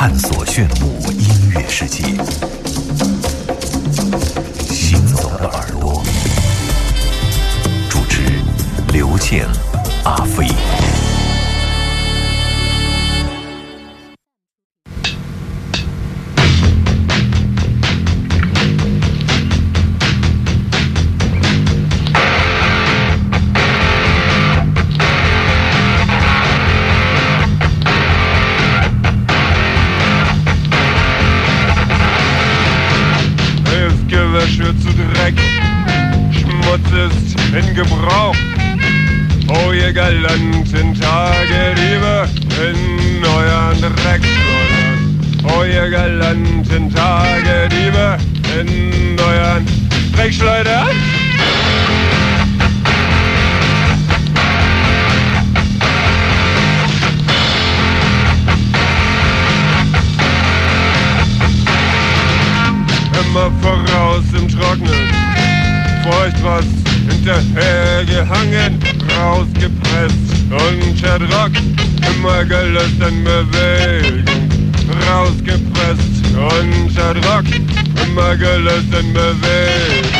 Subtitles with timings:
[0.00, 2.04] 探索炫目音乐世界。
[4.72, 6.00] 行走的耳朵，
[7.90, 8.22] 主持
[8.92, 9.44] 刘健、
[10.04, 10.46] 阿飞。
[50.28, 50.88] Dreckschleudern.
[63.24, 65.08] immer voraus im Trocknen.
[66.02, 66.64] Feucht was
[67.08, 68.78] hinterhergehangen,
[69.18, 70.14] rausgepresst
[70.50, 71.62] und erdrockt.
[72.14, 74.70] Immer gelöst in Bewegung,
[75.08, 77.60] rausgepresst und erdrockt.
[78.18, 80.17] Immer gelöst in Bewegung.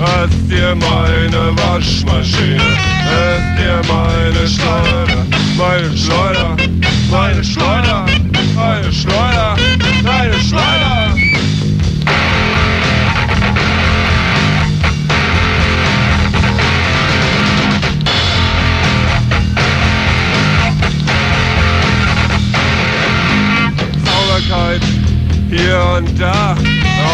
[0.00, 2.62] Hast dir meine Waschmaschine,
[3.10, 5.26] hilf dir meine Schleuder?
[5.56, 6.56] Meine Schleuder,
[7.10, 8.06] meine Schleuder,
[8.54, 9.56] meine Schleuder,
[10.04, 11.14] deine Schleuder.
[24.04, 24.82] Sauberkeit
[25.50, 26.54] hier und da,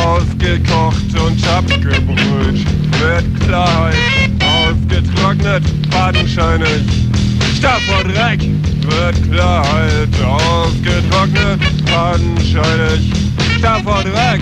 [0.04, 2.64] ausgekocht und abgebrüht.
[3.00, 3.96] Mit Klarheit
[4.40, 6.82] ausgetrocknet, fadenscheinig.
[7.56, 8.40] Stab vor Dreck
[8.82, 13.12] wird Klarheit ausgetrocknet, fadenscheinig.
[13.58, 14.40] Stab vor Dreck.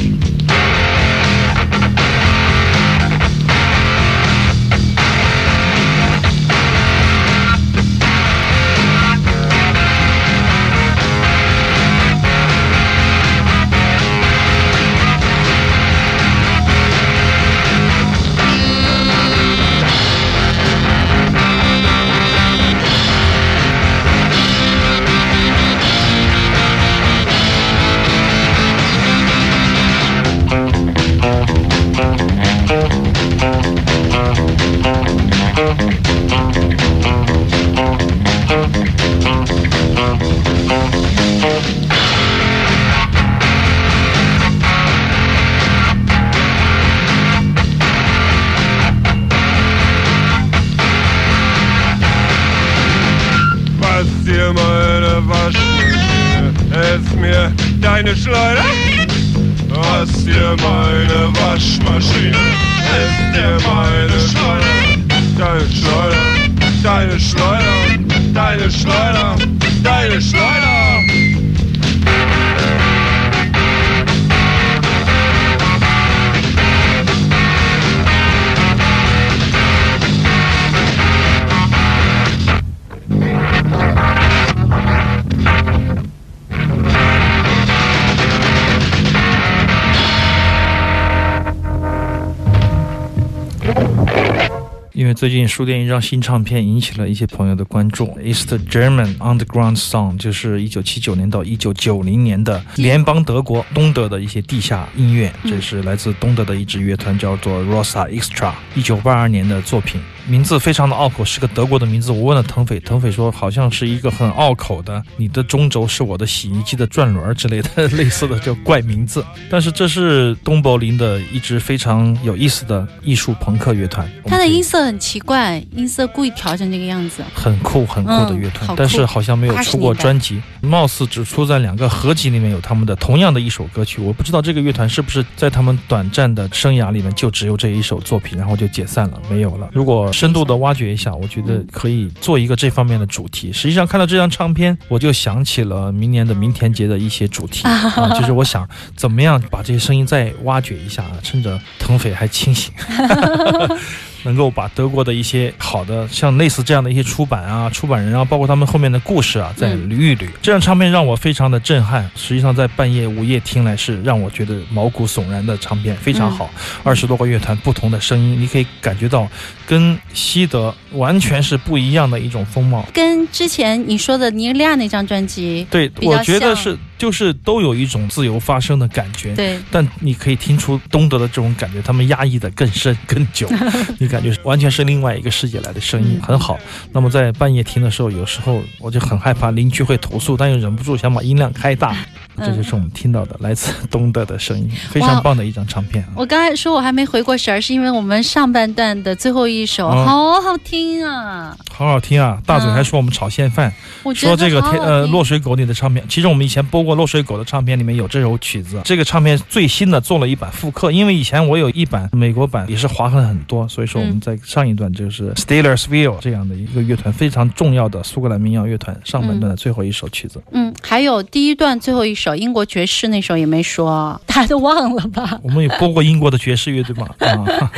[95.23, 110.01] 最近书店一张新唱片引起了一些朋友的关注，《East German Underground Song》就是一九七九年到一九九零年的联邦德国东德的一些地下音乐，这是来自东德的一支乐团，叫做 Rosa Extra，一九八二年的作品。
[110.27, 112.13] 名字非常的拗口，是个德国的名字。
[112.13, 119.25] 我问了腾飞，腾飞说好像是一个很拗口的，你的中轴是我的洗衣机的转轮之类的 类似的叫怪名字。
[119.51, 124.09] 但是这是东柏林的一支非常有意思的艺术朋克乐团。
[124.27, 127.23] 它的音色很奇怪，音色故意调成这个样子。
[127.35, 134.01] 很酷很酷的乐团，但是好像没有出过专辑，貌似只出在两个合集里面有他们的同样的一首歌曲。
[134.01, 139.69] 我不知道这个乐团是不是在他们短暂的生涯里面就只有这一首作品，然后就解散了，没有了。
[139.73, 143.53] 如果深度的挖掘一下，我觉得可以做一个这方面的主题。
[143.53, 152.73] 实际上看到这张唱片，我就想起了明年的明田节的一些主题 啊，就是我想怎么样把这些声音再挖掘一下啊，趁着腾飞还清醒。
[154.23, 160.29] 能够把德国的一些好的，像类似这样的一些出版啊、出版人啊，包括他们后面的故事啊，再捋一捋。
[160.41, 166.51] 这张唱片让我非常的震撼，实际上在半夜午夜听来是让我觉得毛骨悚然的唱片，非常好。
[166.83, 169.29] 二十多个乐团不同的声音，你可以感觉到
[169.67, 172.87] 跟西德完全是不一样的一种风貌。
[172.93, 176.79] 跟之前你说的尼日利亚那张专辑，对，我觉得是。
[177.02, 179.58] 就是都有一种自由发声的感觉，对。
[179.72, 183.50] 但你可以听出东德的这种感觉，他们压抑的更深更久，
[183.99, 186.56] 你感觉完全是另外一个世界来的声音，很好。
[186.93, 191.96] 那么在半夜听的时候，有时候我就很害怕邻居会投诉，但又忍不住想把音量开大。
[192.38, 196.05] 这就是我们听到的来自东德的声音，非常棒的一张唱片。
[196.17, 202.40] 我刚才说我还没回过神儿，是因为我们上半段的最后一首好好听啊，好好听啊！
[202.46, 203.73] 大嘴还说我们炒现饭，
[204.14, 208.81] 说这个天呃落水狗里的唱片，其实我们以前播过落水狗的唱片，里面有这首曲子。
[208.85, 220.43] 这个唱片最新的做了一版复刻，因为以前我有一版美国版也是划痕很多，所以说我们在上一段就是 Steelersville 这样的一个乐团非常重要的苏格兰民谣乐团上半段的最后一首曲子。
[220.52, 222.31] 嗯，还有第一段最后一首。
[222.32, 225.38] 首英国爵士那首也没说，大家都忘了吧？
[225.44, 227.06] 我们也播过英国的爵士乐队嘛？
[227.20, 227.70] 啊，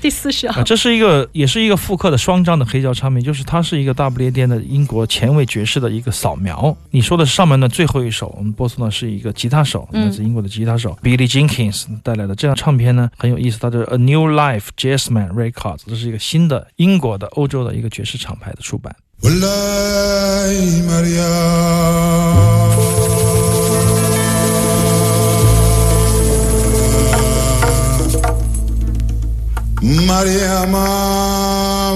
[0.00, 6.76] 第四首，这是一个也是一个复刻的双张的黑胶唱片，就是它是一个大不列颠的英国前卫爵士的一个扫描。
[6.90, 18.96] 你说的是上面的最后一首，我们播送的是一个吉他手，来自英国的吉他手 Billy Jenkins 带来的这张唱片呢很有意思，它是 A New Life Jazzman Records，这是一个新的英国的欧洲的一个爵士厂牌的出版。
[20.88, 21.20] Maria
[29.82, 31.90] María Maya.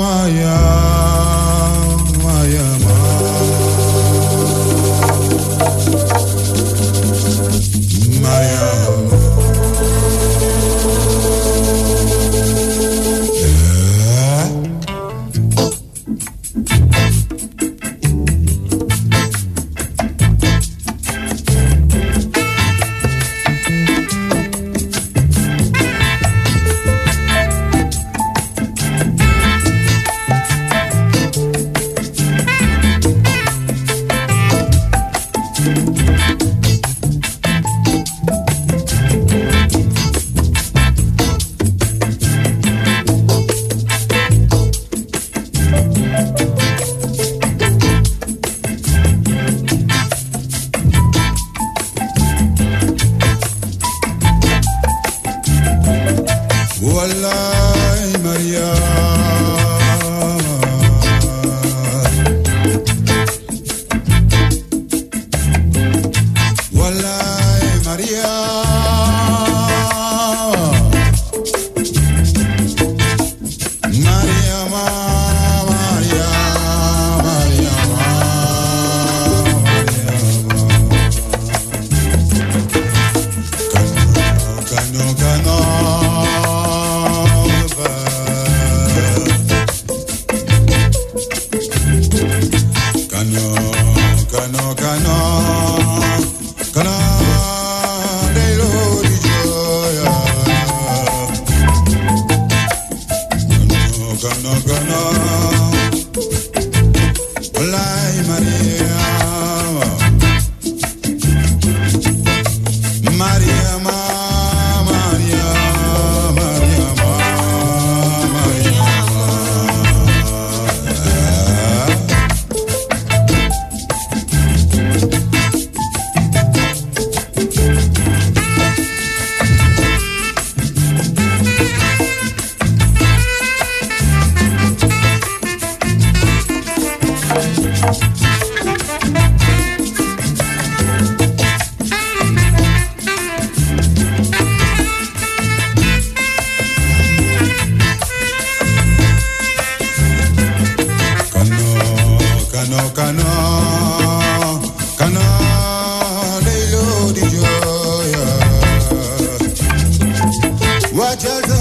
[160.94, 161.53] Watch out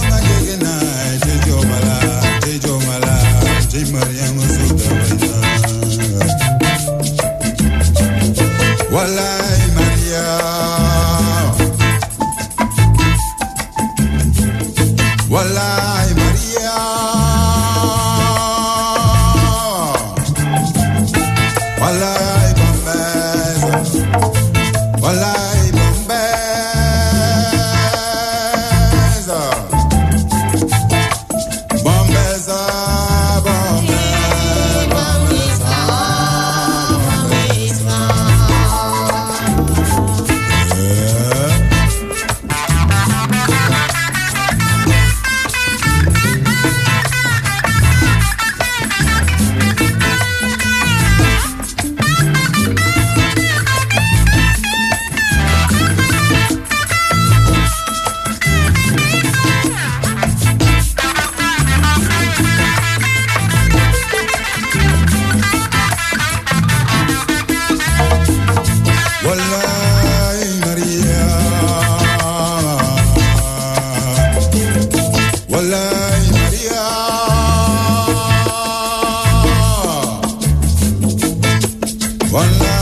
[82.31, 82.72] One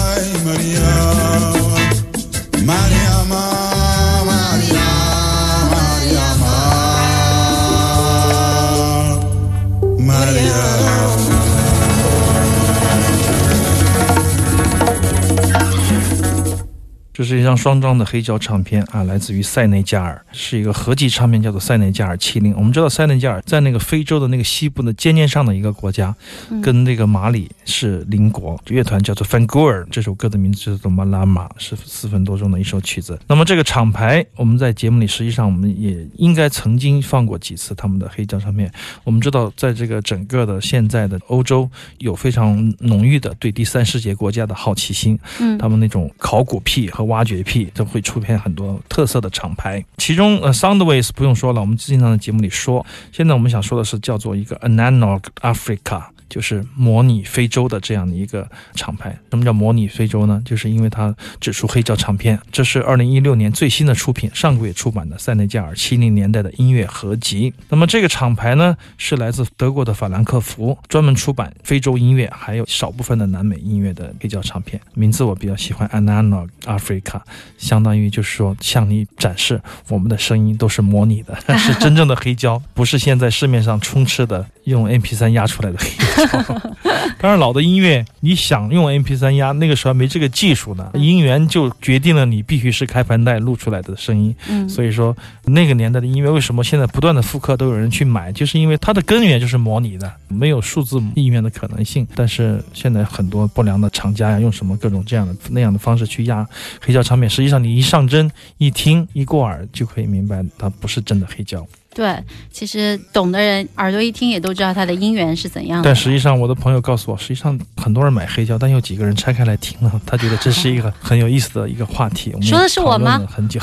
[17.21, 22.51] 这是一张双张的黑胶唱片啊，来自于塞内加尔，是一个合集唱片，叫做《塞内加尔七零》。
[22.57, 26.15] 我们知道塞内加尔在那个非洲的那个西部的尖尖上的一个国家，
[26.63, 28.59] 跟那个马里是邻国。
[28.69, 33.19] 乐团叫做 Fangour，这首歌的名字叫做《马拉马》，是四分多钟的一首曲子。
[33.27, 38.71] 那么这个厂牌，我们在节目里实际上我们也应该曾经放过几次他们的黑胶唱片。
[39.03, 52.83] 我们知道，在这个整个的现在的欧洲，有非常浓郁的对第三世界国家的好奇心，嗯，他们那种考古癖和挖掘癖都会出片很多特色的厂牌，其中呃，Soundways 不用说了，我们经常在节目里说。
[53.11, 56.05] 现在我们想说的是叫做一个 Analog Africa。
[56.31, 59.11] 就是模拟非洲的这样的一个厂牌。
[59.29, 60.41] 什么叫模拟非洲呢？
[60.45, 62.39] 就是因为它只出黑胶唱片。
[62.53, 67.53] 这是二零一六年最新的出品，上个月出版的塞内加尔七零年代的音乐合集。
[67.67, 74.79] 那么这个厂牌呢，是来自德国的法兰克福，专门出版非洲音乐，还有少部分的南美音乐的黑胶唱片。
[74.93, 77.21] 名字我比较喜欢，Analog Africa，
[77.57, 85.89] 相当于就是说向你展示我们的声音都是模拟的， 是真正的黑胶，不是现在市面上充斥的用 MP 三压出来的黑。
[87.19, 90.89] 当然，老的音乐，你想用 MP3 压，那个时候还没这个技术呢。
[90.93, 94.35] 音源就决定了你必须是开盘带录出来的声音。
[94.47, 102.07] 嗯，所以说那个年代的音乐为什么现在不断的复刻，都有人去买，就是因为它的根源就是模拟的，没有数字音源的可能性。
[102.15, 106.47] 但是现在很多不良的厂家呀，用什么各种这样的那样的方式去压
[106.81, 111.65] 黑胶唱片，实际上你一上针一听一过耳就可以明白，它不是真的黑胶。
[111.93, 112.17] 对，
[112.49, 115.81] 其实懂的人耳朵一听也都知道它的音源是怎样。
[115.83, 122.33] 但实际上，我的朋友告诉我，实际上很多人买黑胶，但有几个人拆开来听了，他觉得这是一个很有意思的一个话题。
[122.41, 123.21] 说的是我吗？
[123.29, 123.59] 很久，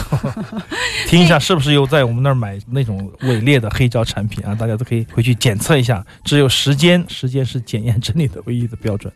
[1.06, 4.54] 听一下 是不是又在我们那儿买那种伪劣的黑胶产品啊？
[4.54, 6.04] 大家都可以回去检测一下。
[6.22, 9.10] 只有时间，时间是检验真理的唯一的标准。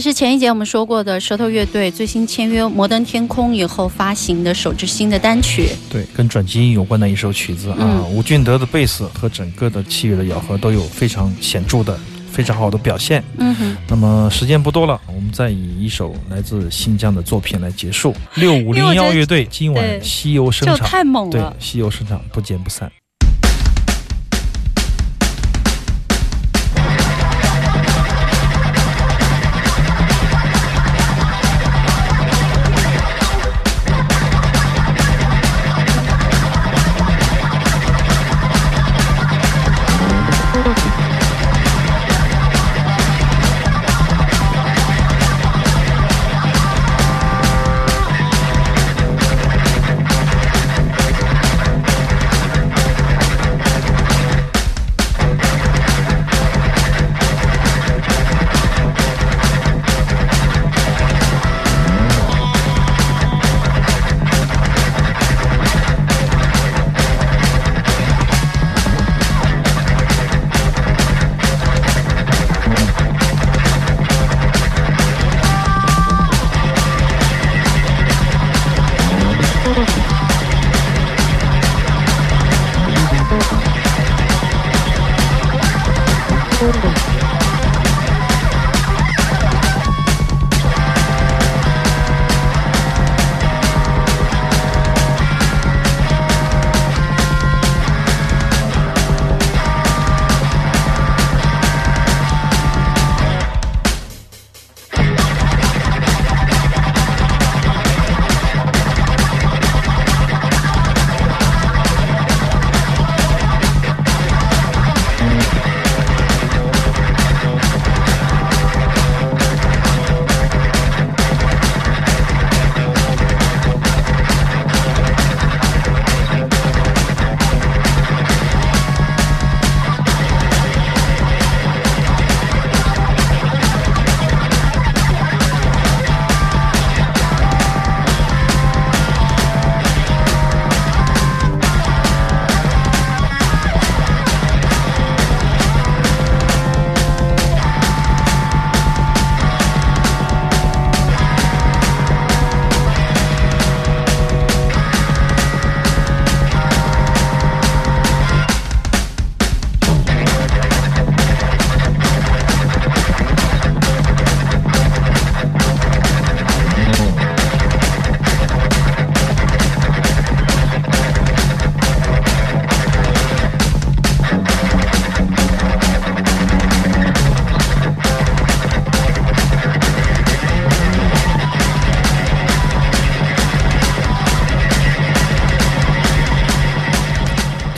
[0.00, 5.68] 也是前一节我们说过的舌头乐队最新签约摩登天空以后发行的首支新的单曲。
[5.90, 8.02] 对，跟转基因有关的一首曲子啊。
[8.10, 12.00] 吴俊德的贝斯和整个的器乐的咬合都有非常显著的、
[12.32, 13.22] 非常好的表现。
[13.36, 13.76] 嗯哼。
[13.86, 18.14] 那么时间不多了，我们再以一首来自新疆的作品来结束。
[18.36, 21.54] 六五零幺乐队今晚西游声场，太猛了。
[21.60, 22.90] 对，西游声场不见不散。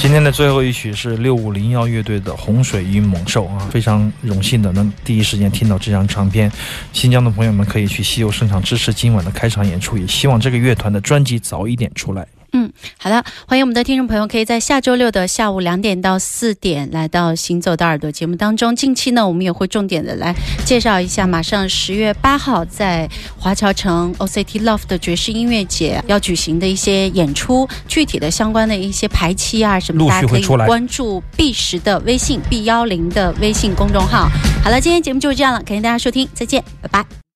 [0.03, 6.51] 今天的最后一曲是六五零幺乐队的《洪水与猛兽》啊，非常荣幸的能第一时间听到这张唱片。
[6.93, 12.27] 新疆的朋友们可以去西游盛场支持今晚的开场演出，也希望这个乐团的专辑早一点出来。
[12.55, 18.77] 嗯，好的，欢迎我们的听众朋友，可以在下周六的下午两点到四点来到《行走的耳朵》节目当中。
[18.77, 20.35] 近期呢，我们也会重点的来
[20.67, 34.29] 介绍一下，马上十月八号在华侨城 OCT Love 的爵士音乐节要举行的一些演出，具体的相关的一些排期啊什么，大家可以关注 B 十的微信 B 幺零的微信公众号。
[34.62, 37.21] 好了，今天节目就是这样了，感谢大家收听，再见，拜拜。